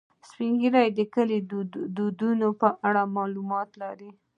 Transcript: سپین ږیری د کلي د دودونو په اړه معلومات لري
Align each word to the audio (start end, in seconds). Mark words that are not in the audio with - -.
سپین 0.29 0.51
ږیری 0.61 0.87
د 0.97 0.99
کلي 1.13 1.37
د 1.49 1.51
دودونو 1.97 2.47
په 2.61 2.67
اړه 2.87 3.03
معلومات 3.15 3.69
لري 3.81 4.09